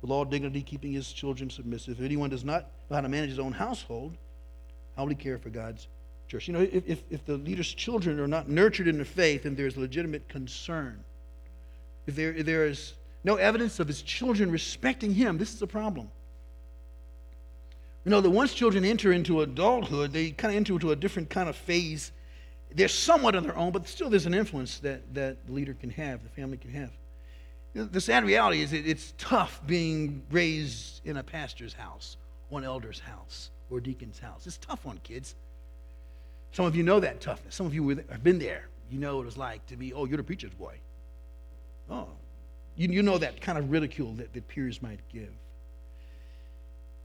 [0.00, 1.98] with all dignity, keeping his children submissive.
[1.98, 4.16] If anyone does not know how to manage his own household,
[4.96, 5.88] how will he care for God's
[6.28, 6.48] church?
[6.48, 9.56] You know, if, if, if the leader's children are not nurtured in the faith, and
[9.56, 11.02] there's legitimate concern,
[12.06, 15.66] if there, if there is no evidence of his children respecting him, this is a
[15.66, 16.10] problem.
[18.04, 21.28] You know that once children enter into adulthood, they kind of enter into a different
[21.28, 22.12] kind of phase
[22.74, 25.90] they're somewhat on their own, but still there's an influence that, that the leader can
[25.90, 26.90] have, the family can have.
[27.74, 32.16] The sad reality is it's tough being raised in a pastor's house,
[32.50, 34.46] an elder's house, or deacon's house.
[34.46, 35.34] It's tough on kids.
[36.52, 37.54] Some of you know that toughness.
[37.54, 38.68] Some of you have been there.
[38.90, 40.76] You know what it was like to be, oh, you're the preacher's boy.
[41.90, 42.08] Oh,
[42.76, 45.32] you, you know that kind of ridicule that, that peers might give.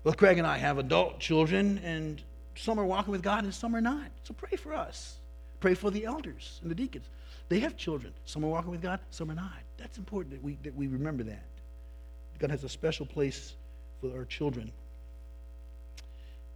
[0.04, 2.22] Well, Craig and I have adult children, and
[2.56, 4.08] some are walking with God and some are not.
[4.24, 5.18] So pray for us.
[5.64, 7.06] Pray for the elders and the deacons.
[7.48, 8.12] They have children.
[8.26, 9.62] Some are walking with God, some are not.
[9.78, 11.46] That's important that we, that we remember that.
[12.38, 13.56] God has a special place
[14.02, 14.74] for our children.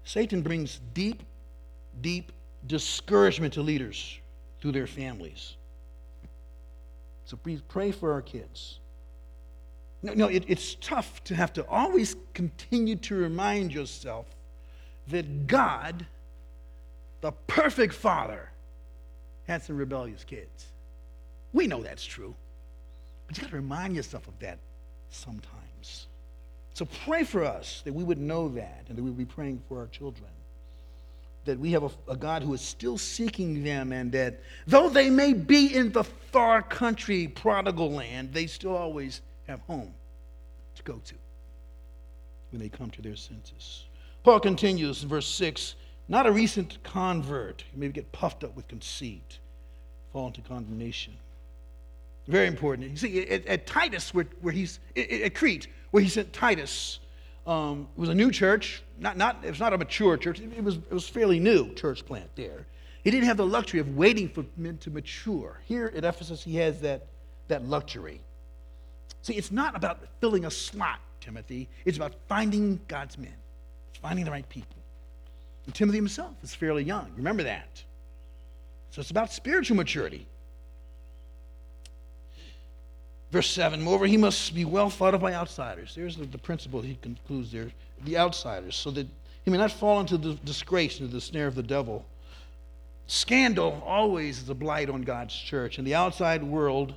[0.03, 1.23] Satan brings deep,
[2.01, 2.33] deep
[2.65, 4.19] discouragement to leaders
[4.59, 5.55] through their families.
[7.23, 8.79] So please pray for our kids.
[10.03, 14.25] No, no it, it's tough to have to always continue to remind yourself
[15.07, 16.05] that God,
[17.21, 18.49] the perfect father,
[19.47, 20.67] had some rebellious kids.
[21.53, 22.35] We know that's true.
[23.25, 24.59] But you got to remind yourself of that
[25.09, 26.07] sometimes.
[26.73, 29.61] So pray for us that we would know that and that we would be praying
[29.67, 30.29] for our children.
[31.45, 35.09] That we have a, a, God who is still seeking them, and that though they
[35.09, 39.93] may be in the far country, prodigal land, they still always have home
[40.75, 41.15] to go to
[42.51, 43.85] when they come to their senses.
[44.23, 45.75] Paul continues in verse 6
[46.07, 49.39] not a recent convert, you maybe get puffed up with conceit,
[50.13, 51.13] fall into condemnation.
[52.27, 52.89] Very important.
[52.91, 56.99] You see, at, at Titus, where, where he's at Crete, where he sent Titus,
[57.45, 58.83] um, it was a new church.
[58.99, 60.39] Not, not, it was not a mature church.
[60.39, 62.65] It was, it was fairly new church plant there.
[63.03, 65.61] He didn't have the luxury of waiting for men to mature.
[65.65, 67.07] Here at Ephesus, he has that,
[67.47, 68.19] that luxury.
[69.21, 71.69] See, it's not about filling a slot, Timothy.
[71.85, 73.33] It's about finding God's men.
[73.89, 74.76] It's finding the right people.
[75.67, 77.11] And Timothy himself is fairly young.
[77.15, 77.83] Remember that.
[78.89, 80.25] So it's about spiritual maturity.
[83.31, 85.93] Verse 7 Moreover, he must be well thought of by outsiders.
[85.93, 87.69] There's the, the principle he concludes there
[88.05, 89.07] the outsiders, so that
[89.43, 92.05] he may not fall into the disgrace, into the snare of the devil.
[93.07, 96.93] Scandal always is a blight on God's church, and the outside world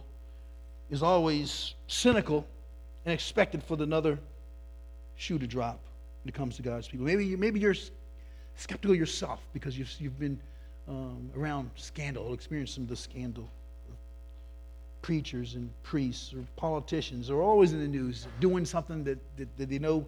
[0.90, 2.46] is always cynical
[3.04, 4.18] and expected for another
[5.16, 5.80] shoe to drop
[6.22, 7.06] when it comes to God's people.
[7.06, 7.74] Maybe, maybe you're
[8.60, 10.38] skeptical yourself because you've, you've been
[10.88, 13.50] um, around scandal, experienced some of the scandal
[15.02, 19.70] preachers and priests or politicians are always in the news doing something that, that, that
[19.70, 20.04] they know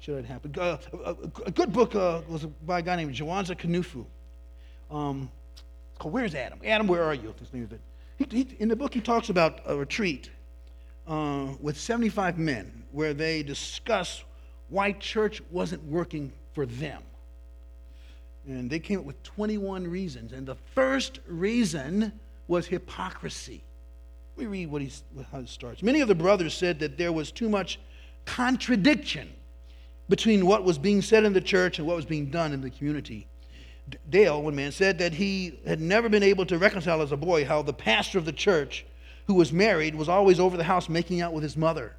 [0.00, 0.54] should happen.
[0.58, 4.04] Uh, a, a, good book uh, was by a guy named Jawanza Kunjufu.
[4.90, 6.60] Um, it's called Where's Adam?
[6.64, 7.34] Adam, where are you?
[8.16, 10.30] He, he, in the book, he talks about a retreat
[11.06, 14.22] uh, with 75 men where they discuss
[14.68, 17.02] why church wasn't working for them.
[18.48, 20.32] And they came up with 21 reasons.
[20.32, 22.12] And the first reason
[22.46, 23.62] was hypocrisy.
[24.36, 24.90] Let me read what he,
[25.30, 25.82] how it starts.
[25.82, 27.78] Many of the brothers said that there was too much
[28.24, 29.28] contradiction
[30.08, 32.70] between what was being said in the church and what was being done in the
[32.70, 33.26] community.
[34.08, 37.44] Dale, one man, said that he had never been able to reconcile as a boy
[37.44, 38.86] how the pastor of the church,
[39.26, 41.94] who was married, was always over the house making out with his mother.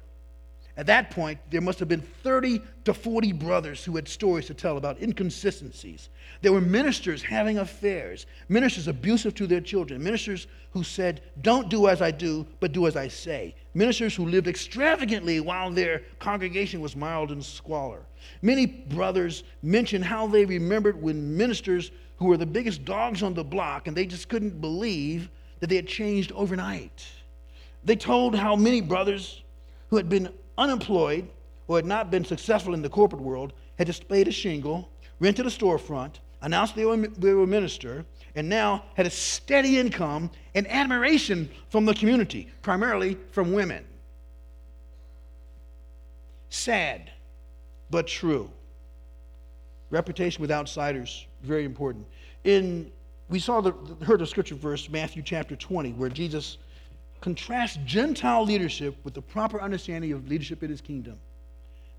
[0.76, 4.54] At that point, there must have been 30 to 40 brothers who had stories to
[4.54, 6.08] tell about inconsistencies.
[6.42, 11.88] There were ministers having affairs, ministers abusive to their children, ministers who said, Don't do
[11.88, 16.80] as I do, but do as I say, ministers who lived extravagantly while their congregation
[16.80, 18.06] was mild in squalor.
[18.40, 23.44] Many brothers mentioned how they remembered when ministers who were the biggest dogs on the
[23.44, 27.06] block and they just couldn't believe that they had changed overnight.
[27.84, 29.42] They told how many brothers
[29.88, 30.28] who had been
[30.60, 31.26] unemployed
[31.66, 35.50] or had not been successful in the corporate world had displayed a shingle, rented a
[35.50, 40.70] storefront, announced they were, they were a minister, and now had a steady income and
[40.70, 43.84] admiration from the community, primarily from women.
[46.50, 47.10] Sad,
[47.90, 48.50] but true.
[49.88, 52.06] Reputation with outsiders, very important.
[52.44, 52.92] In
[53.28, 53.72] we saw the
[54.04, 56.58] heard the scripture verse, Matthew chapter 20, where Jesus
[57.20, 61.18] contrast Gentile leadership with the proper understanding of leadership in his kingdom.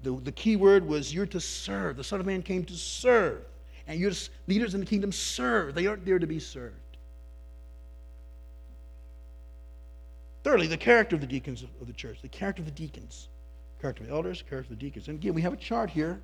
[0.03, 1.97] The, the key word was you're to serve.
[1.97, 3.43] The Son of Man came to serve.
[3.87, 4.11] And you're
[4.47, 5.75] leaders in the kingdom serve.
[5.75, 6.75] They aren't there to be served.
[10.43, 12.21] Thirdly, the character of the deacons of the church.
[12.21, 13.29] The character of the deacons.
[13.79, 15.07] Character of the elders, character of the deacons.
[15.07, 16.19] And again, we have a chart here.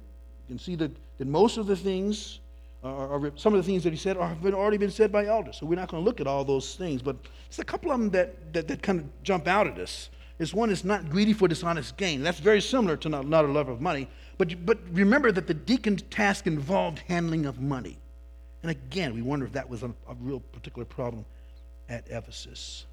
[0.47, 2.39] You can see that, that most of the things
[2.83, 5.57] or, some of the things that he said have been, already been said by elders.
[5.57, 7.01] So we're not going to look at all those things.
[7.01, 7.17] But
[7.49, 10.09] there's a couple of them that, that, that kind of jump out at us.
[10.39, 12.21] Is one is not greedy for dishonest gain.
[12.21, 14.07] That's very similar to not, not a lover of money.
[14.37, 17.97] But, but remember that the deacon's task involved handling of money.
[18.61, 21.25] And again, we wonder if that was a, a real particular problem
[21.89, 22.85] at Ephesus.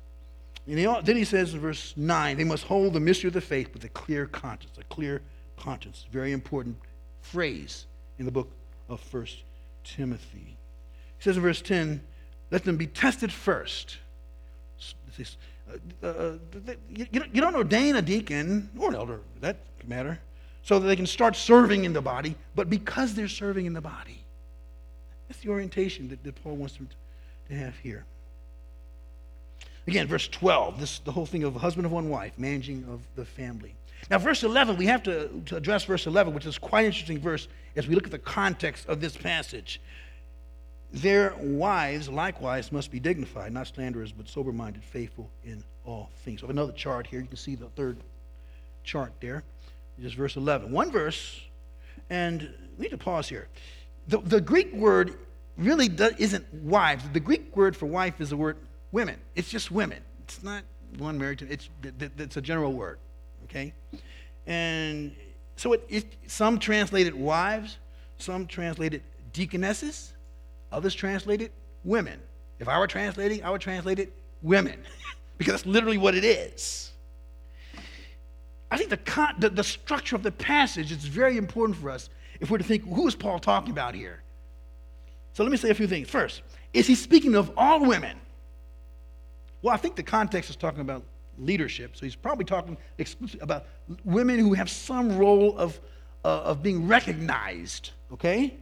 [0.67, 3.43] And he, then he says in verse 9, they must hold the mystery of the
[3.43, 4.79] faith with a clear conscience.
[4.79, 5.21] A clear
[5.59, 6.07] conscience.
[6.11, 6.77] Very important
[7.21, 7.87] phrase
[8.19, 8.51] in the book
[8.89, 9.43] of First
[9.85, 10.57] Timothy.
[11.19, 12.03] He says in verse 10,
[12.51, 13.99] let them be tested first.
[16.03, 16.33] Uh, uh,
[16.91, 17.07] you,
[17.41, 20.19] don't ordain a deacon or an elder, that matter,
[20.63, 23.81] so that they can start serving in the body, but because they're serving in the
[23.81, 24.23] body.
[25.29, 26.89] That's the orientation that, that Paul wants them
[27.49, 28.05] to have here.
[29.87, 33.25] Again, verse 12, this the whole thing of husband of one wife, managing of the
[33.25, 33.75] family.
[34.11, 37.19] Now, verse 11, we have to, to address verse 11, which is quite an interesting
[37.19, 39.81] verse as we look at the context of this passage.
[40.93, 46.41] Their wives likewise must be dignified, not slanderers, but sober minded, faithful in all things.
[46.41, 47.21] So, another chart here.
[47.21, 47.97] You can see the third
[48.85, 49.43] chart there.
[50.01, 50.71] Just verse 11.
[50.71, 51.41] One verse,
[52.11, 53.49] and we need to pause here.
[54.09, 55.19] The, the Greek word
[55.57, 57.05] really does, isn't wives.
[57.13, 58.57] The Greek word for wife is the word
[58.93, 59.19] women.
[59.35, 60.03] It's just women.
[60.25, 60.63] It's not
[60.99, 62.99] one married to, it's, it's a general word,
[63.55, 63.73] okay?
[64.47, 65.15] And
[65.57, 67.79] so it, it, some translated wives,
[68.19, 70.13] some translated deaconesses,
[70.73, 71.53] others translated
[71.85, 72.21] women.
[72.59, 74.13] If I were translating, I would translate it
[74.43, 74.83] women,
[75.39, 76.93] because that's literally what it is.
[78.71, 82.11] I think the, con- the, the structure of the passage is very important for us
[82.41, 84.23] if we're to think who is Paul talking about here?
[85.33, 86.09] So let me say a few things.
[86.09, 88.19] First, is he speaking of all women?
[89.63, 91.05] Well, I think the context is talking about
[91.39, 91.97] leadership.
[91.97, 93.67] So he's probably talking exclusively about
[94.05, 95.81] women who have some role of,
[96.25, 98.55] uh, of being recognized, okay?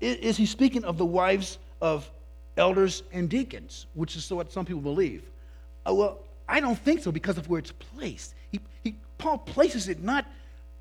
[0.00, 2.10] Is, is, he speaking of the wives of
[2.56, 5.22] elders and deacons, which is what some people believe?
[5.88, 6.18] Uh, well,
[6.48, 8.34] I don't think so because of where it's placed.
[8.50, 10.26] He, he, Paul places it not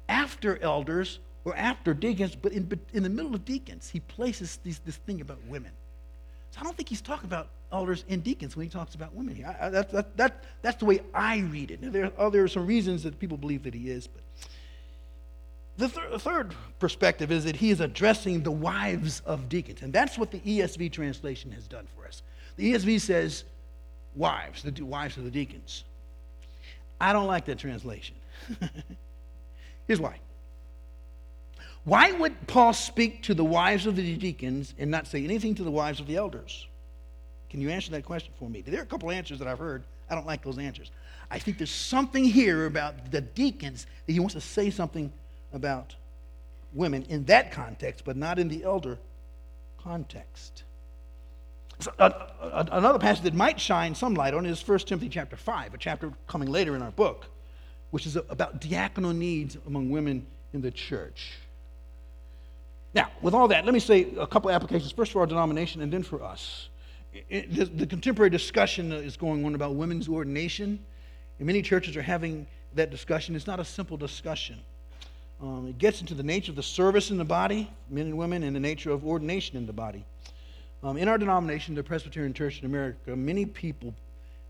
[0.09, 3.89] after elders or after deacons, but in, in the middle of deacons.
[3.89, 5.71] He places these, this thing about women.
[6.51, 9.35] So I don't think he's talking about elders and deacons when he talks about women
[9.35, 9.55] here.
[9.59, 11.81] I, that, that, that, that's the way I read it.
[11.81, 14.21] Now, there, are, there are some reasons that people believe that he is, but
[15.77, 20.17] the thir- third perspective is that he is addressing the wives of deacons, and that's
[20.17, 22.21] what the ESV translation has done for us.
[22.55, 23.43] The ESV says
[24.15, 25.83] wives, the wives of the deacons.
[26.99, 28.15] I don't like that translation.
[29.87, 30.19] Here's why.
[31.83, 35.63] Why would Paul speak to the wives of the deacons and not say anything to
[35.63, 36.67] the wives of the elders?
[37.55, 38.59] Can you answer that question for me?
[38.59, 39.85] There are a couple answers that I've heard.
[40.09, 40.91] I don't like those answers.
[41.31, 45.09] I think there's something here about the deacons that he wants to say something
[45.53, 45.95] about
[46.73, 48.97] women in that context, but not in the elder
[49.81, 50.63] context.
[51.79, 55.37] So, uh, uh, another passage that might shine some light on is 1 Timothy chapter
[55.37, 57.27] 5, a chapter coming later in our book,
[57.91, 61.37] which is about diaconal needs among women in the church.
[62.93, 65.89] Now, with all that, let me say a couple applications, first for our denomination and
[65.89, 66.67] then for us.
[67.29, 70.83] The, the, contemporary discussion is going on about women's ordination,
[71.39, 73.35] and many churches are having that discussion.
[73.37, 74.59] It's not a simple discussion.
[75.41, 78.43] Um, it gets into the nature of the service in the body, men and women,
[78.43, 80.03] and the nature of ordination in the body.
[80.83, 83.93] Um, in our denomination, the Presbyterian Church in America, many people,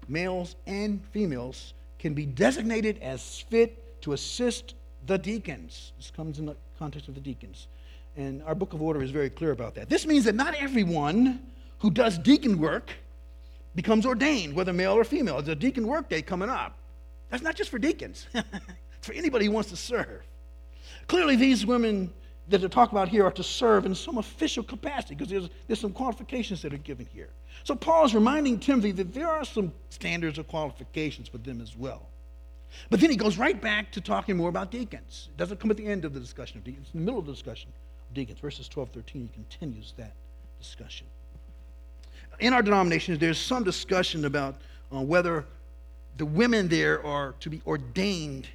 [0.08, 4.73] males and females, can be designated as fit to assist
[5.06, 5.93] the deacons.
[5.97, 7.67] This comes in the context of the deacons.
[8.17, 9.88] And our book of order is very clear about that.
[9.88, 11.41] This means that not everyone
[11.86, 12.89] who does deacon work
[13.76, 15.36] becomes ordained, whether male or female.
[15.36, 16.80] There's a deacon work day coming up.
[17.30, 20.24] That's not just for deacons, it's for anybody who wants to serve.
[21.06, 22.12] Clearly, these women
[22.48, 25.80] that are talked about here are to serve in some official capacity because there's, there's
[25.80, 27.30] some qualifications that are given here.
[27.63, 31.78] So, Paul is reminding Timothy that there are some standards or qualifications for them as
[31.78, 32.10] well.
[32.89, 35.30] But then he goes right back to talking more about deacons.
[35.36, 37.19] It doesn't come at the end of the discussion of deacons, it's in the middle
[37.19, 37.69] of the discussion
[38.10, 38.39] of deacons.
[38.39, 40.15] Verses 12, 13, he continues that
[40.58, 41.06] discussion.
[42.39, 44.56] In our denominations, there's some discussion about
[44.93, 45.45] uh, whether
[46.17, 48.48] the women there are to be ordained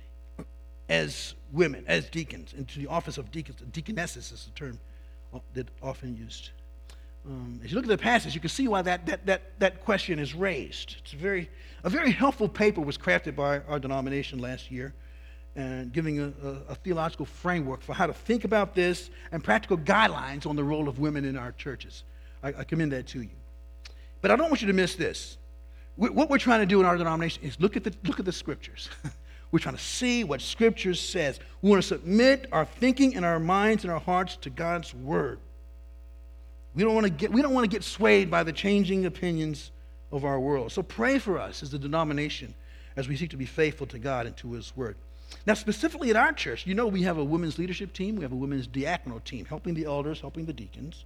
[0.89, 3.61] as women, as deacons, into the office of deacons.
[3.73, 4.79] Deaconesses is the term
[5.55, 6.51] that often used.
[7.27, 9.85] Um, as you look at the passage, you can see why that, that, that, that
[9.85, 10.97] question is raised.
[10.99, 11.51] It's a very,
[11.85, 14.95] a very helpful paper was crafted by our denomination last year
[15.55, 19.77] and giving a, a, a, theological framework for how to think about this and practical
[19.77, 22.05] guidelines on the role of women in our churches.
[22.43, 23.31] I, I commend that to you.
[24.21, 25.39] But I don't want you to miss this.
[25.97, 28.25] We, what we're trying to do in our denomination is look at the, look at
[28.25, 28.89] the scriptures.
[29.53, 31.41] we're trying to see what scripture says.
[31.63, 35.39] We want to submit our thinking and our minds and our hearts to God's word.
[36.75, 39.73] We don't want to get, we don't want to get swayed by the changing opinions
[40.13, 40.73] of our world.
[40.73, 42.55] So pray for us as a denomination
[42.97, 44.97] as we seek to be faithful to God and to his word.
[45.47, 48.33] Now, specifically at our church, you know we have a women's leadership team, we have
[48.33, 51.05] a women's diaconal team, helping the elders, helping the deacons,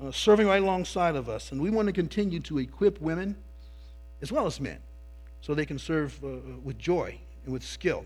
[0.00, 1.52] uh, serving right alongside of us.
[1.52, 3.36] And we want to continue to equip women
[4.22, 4.78] as well as men
[5.40, 6.28] so they can serve uh,
[6.62, 8.04] with joy and with skill.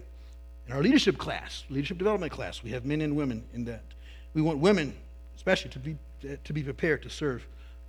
[0.66, 3.82] In our leadership class, leadership development class, we have men and women in that.
[4.34, 4.94] We want women,
[5.36, 5.96] especially, to be,
[6.44, 7.46] to be prepared to serve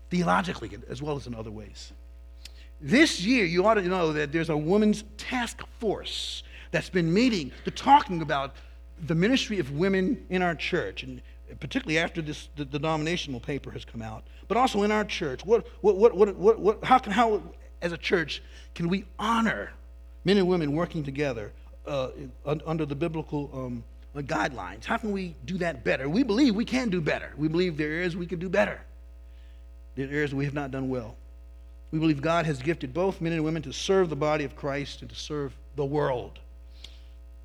[0.09, 1.93] theologically as well as in other ways.
[2.81, 7.51] This year, you ought to know that there's a women's task force that's been meeting
[7.65, 8.55] to talking about
[9.05, 11.21] the ministry of women in our church, and
[11.59, 15.45] particularly after this the denominational paper has come out, but also in our church.
[15.45, 17.41] What, what, what, what, what, what how can how
[17.81, 18.41] as a church
[18.75, 19.71] can we honor
[20.25, 21.51] men and women working together
[21.85, 22.09] uh,
[22.65, 23.83] under the biblical um,
[24.15, 24.85] uh, guidelines?
[24.85, 26.07] How can we do that better?
[26.07, 27.33] We believe we can do better.
[27.37, 28.81] We believe there are areas we can do better.
[29.95, 31.15] There are areas we have not done well.
[31.91, 35.01] We believe God has gifted both men and women to serve the body of Christ
[35.01, 36.39] and to serve the world.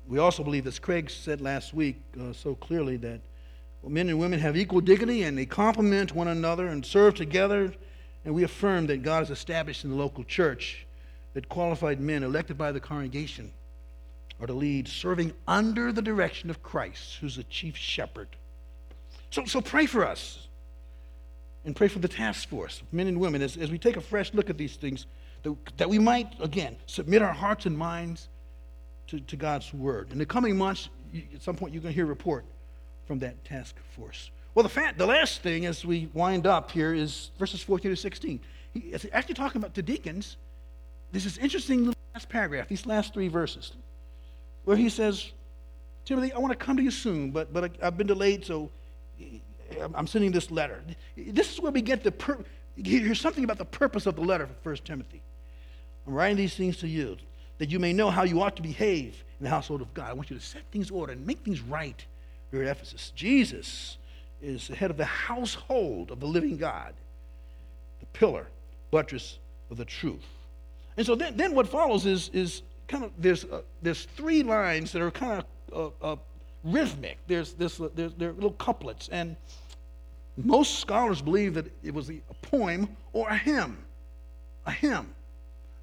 [0.07, 3.19] We also believe, as Craig said last week uh, so clearly, that
[3.87, 7.73] men and women have equal dignity and they complement one another and serve together.
[8.25, 10.85] And we affirm that God has established in the local church
[11.33, 13.51] that qualified men elected by the congregation
[14.39, 18.27] are to lead, serving under the direction of Christ, who's the chief shepherd.
[19.31, 20.47] So, so pray for us
[21.65, 24.33] and pray for the task force, men and women, as, as we take a fresh
[24.33, 25.05] look at these things,
[25.43, 28.29] that, that we might, again, submit our hearts and minds
[29.07, 30.11] to, to God's word.
[30.11, 30.89] In the coming months,
[31.33, 32.45] at some point, you're going to hear a report
[33.09, 34.29] from that task force.
[34.53, 37.97] Well, the, fact, the last thing as we wind up here is verses 14 to
[37.97, 38.39] 16.
[38.71, 40.37] He actually talking about the deacons.
[41.11, 43.71] This is interesting last paragraph, these last three verses,
[44.63, 45.31] where he says,
[46.05, 48.69] Timothy, I want to come to you soon, but, but I, I've been delayed, so
[49.95, 50.83] I'm sending this letter.
[51.17, 52.13] This is where we get the,
[52.75, 55.23] here's something about the purpose of the letter for 1 Timothy.
[56.05, 57.17] I'm writing these things to you
[57.57, 60.11] that you may know how you ought to behave in the household of God.
[60.11, 62.05] I want you to set things order and make things right
[62.51, 63.11] here at Ephesus.
[63.15, 63.97] Jesus
[64.41, 66.93] is the head of the household of the living God,
[67.99, 68.47] the pillar,
[68.91, 69.39] buttress
[69.69, 70.25] of the truth.
[70.97, 74.91] And so then, then what follows is, is kind of, there's, uh, there's three lines
[74.91, 76.15] that are kind of uh, uh,
[76.63, 77.17] rhythmic.
[77.27, 79.09] There's, this, there's, there are little couplets.
[79.09, 79.35] And
[80.35, 83.77] most scholars believe that it was a poem or a hymn.
[84.65, 85.13] A hymn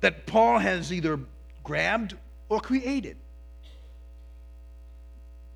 [0.01, 1.19] that Paul has either
[1.65, 2.15] grabbed
[2.49, 3.17] or created.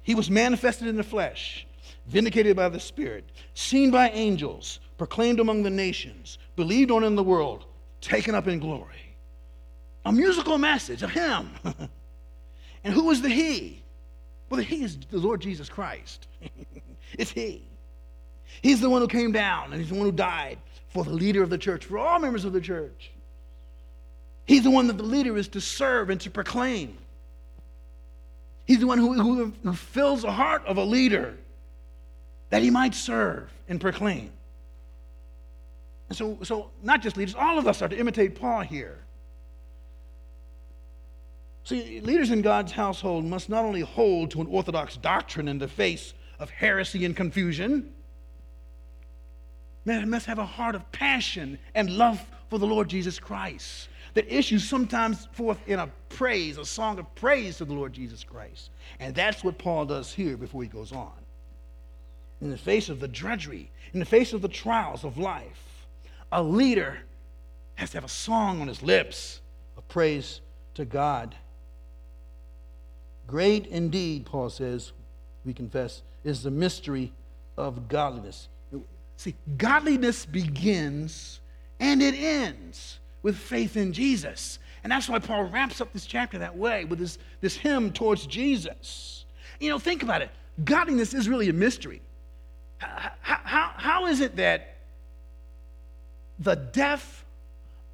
[0.03, 1.67] He was manifested in the flesh,
[2.07, 3.25] vindicated by the Spirit,
[3.55, 7.65] seen by angels, proclaimed among the nations, believed on in the world,
[8.01, 9.17] taken up in glory.
[10.05, 11.51] A musical message, a hymn.
[12.85, 13.83] and who is the He?
[14.49, 16.27] Well, the He is the Lord Jesus Christ.
[17.13, 17.67] it's He.
[18.63, 21.43] He's the one who came down, and He's the one who died for the leader
[21.43, 23.13] of the church, for all members of the church.
[24.45, 26.99] He's the one that the leader is to serve and to proclaim.
[28.71, 31.37] He's the one who, who, who fills the heart of a leader
[32.51, 34.31] that he might serve and proclaim.
[36.09, 38.99] And so, so, not just leaders, all of us are to imitate Paul here.
[41.65, 45.67] See, leaders in God's household must not only hold to an orthodox doctrine in the
[45.67, 47.93] face of heresy and confusion,
[49.85, 54.33] they must have a heart of passion and love for the Lord Jesus Christ that
[54.33, 58.71] issues sometimes forth in a praise, a song of praise to the Lord Jesus Christ.
[58.99, 61.13] And that's what Paul does here before he goes on.
[62.41, 65.87] In the face of the drudgery, in the face of the trials of life,
[66.33, 66.99] a leader
[67.77, 69.41] has to have a song on his lips
[69.77, 70.41] of praise
[70.75, 71.37] to God
[73.31, 74.91] Great indeed, Paul says,
[75.45, 77.13] we confess, is the mystery
[77.57, 78.49] of godliness.
[79.21, 81.41] See, godliness begins
[81.79, 84.59] and it ends with faith in Jesus.
[84.83, 88.27] And that's why Paul wraps up this chapter that way with this, this hymn towards
[88.27, 89.27] Jesus.
[89.59, 90.31] You know, think about it.
[90.65, 92.01] Godliness is really a mystery.
[92.79, 94.77] How, how, how is it that
[96.39, 97.23] the death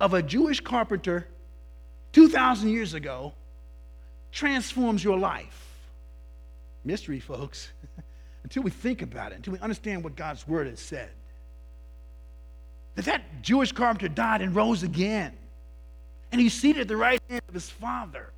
[0.01, 1.27] of a Jewish carpenter
[2.12, 3.33] 2,000 years ago
[4.31, 5.89] transforms your life.
[6.85, 7.72] Mystery, folks,
[8.45, 11.11] until we think about it, until we understand what God's word has said.
[12.97, 15.32] That that Jewish carpenter died and rose again.
[16.32, 18.32] And he's seated at the right hand of his Father.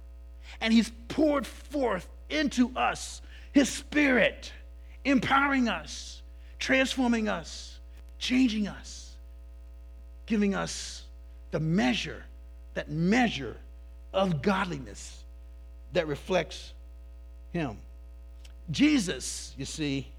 [0.60, 4.52] And he's poured forth into us his spirit,
[5.04, 6.22] empowering us,
[6.58, 7.78] transforming us,
[8.18, 9.16] changing us,
[10.26, 11.04] giving us
[11.50, 12.24] the measure,
[12.74, 13.56] that measure
[14.12, 15.24] of godliness
[15.92, 16.72] that reflects
[17.52, 17.78] Him.
[18.70, 20.12] Jesus, you see,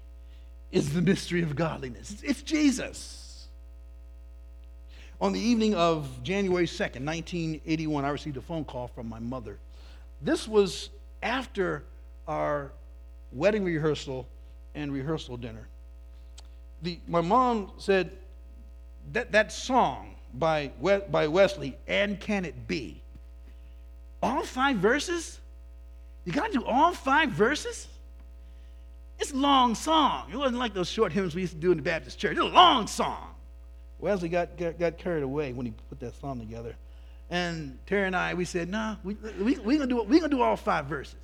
[0.72, 2.16] is the mystery of godliness.
[2.22, 3.29] It's Jesus.
[5.20, 9.58] On the evening of January 2nd, 1981, I received a phone call from my mother.
[10.22, 10.88] This was
[11.22, 11.84] after
[12.26, 12.72] our
[13.30, 14.26] wedding rehearsal
[14.74, 15.68] and rehearsal dinner.
[16.82, 18.12] The, my mom said
[19.12, 20.70] that, that song by,
[21.10, 23.02] by Wesley, And Can It Be?
[24.22, 25.38] All five verses?
[26.24, 27.88] You got to do all five verses?
[29.18, 30.30] It's a long song.
[30.32, 32.32] It wasn't like those short hymns we used to do in the Baptist church.
[32.32, 33.29] It's a long song.
[34.00, 36.74] Wesley got, got, got carried away when he put that song together.
[37.28, 40.30] And Terry and I, we said, nah, we, we, we're going to do, we gonna
[40.30, 41.14] do all five verses.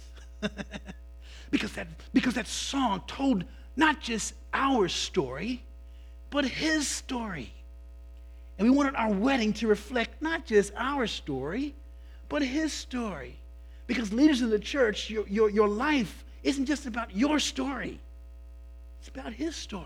[1.51, 5.65] because, that, because that song told not just our story,
[6.31, 7.53] but his story.
[8.59, 11.75] And we wanted our wedding to reflect not just our story,
[12.29, 13.39] but his story.
[13.87, 18.01] Because leaders in the church, your, your, your life isn't just about your story,
[19.01, 19.85] it's about his story.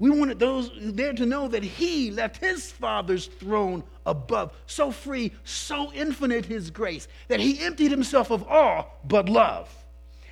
[0.00, 5.30] We wanted those there to know that he left his father's throne above, so free,
[5.44, 9.68] so infinite his grace, that he emptied himself of all but love.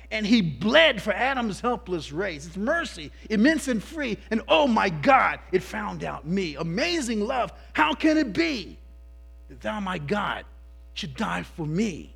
[0.09, 2.47] And he bled for Adam's helpless race.
[2.47, 4.17] It's mercy, immense and free.
[4.31, 6.55] And oh my God, it found out me.
[6.55, 7.53] Amazing love.
[7.73, 8.79] How can it be
[9.49, 10.45] that thou, my God,
[10.95, 12.15] should die for me?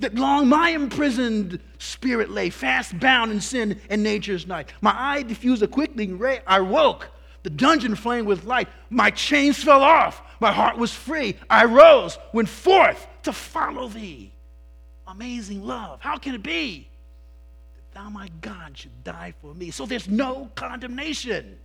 [0.00, 4.72] That long my imprisoned spirit lay, fast bound in sin and nature's night.
[4.80, 6.40] My eye diffused a quickening ray.
[6.46, 7.10] I woke.
[7.44, 8.68] The dungeon flamed with light.
[8.90, 10.22] My chains fell off.
[10.40, 11.36] My heart was free.
[11.48, 14.32] I rose, went forth to follow thee.
[15.06, 16.00] Amazing love.
[16.00, 16.88] How can it be
[17.76, 19.70] that thou, my God, should die for me?
[19.70, 21.58] So there's no condemnation.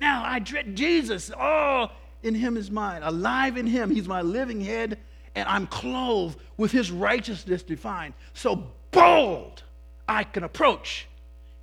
[0.00, 1.30] Now I dread Jesus.
[1.30, 1.92] All
[2.22, 3.02] in him is mine.
[3.02, 3.90] Alive in him.
[3.90, 4.98] He's my living head
[5.34, 8.14] and I'm clothed with his righteousness defined.
[8.34, 9.62] So bold
[10.08, 11.08] I can approach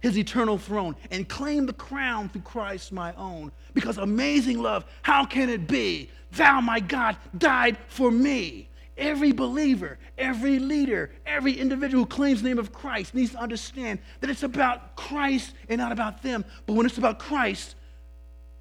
[0.02, 3.52] his eternal throne and claim the crown through Christ my own.
[3.74, 6.10] Because amazing love, how can it be?
[6.32, 8.70] Thou, my God, died for me.
[8.98, 14.00] Every believer, every leader, every individual who claims the name of Christ needs to understand
[14.20, 16.44] that it's about Christ and not about them.
[16.66, 17.76] But when it's about Christ,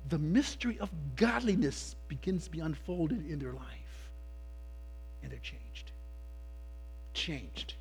[0.09, 3.78] the mystery of godliness begins to be unfolded in their life
[5.23, 5.93] and they're changed.
[7.15, 7.75] Changed.